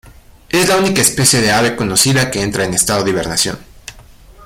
[0.49, 3.59] Es la única especie de ave conocida que entra en estado de hibernación.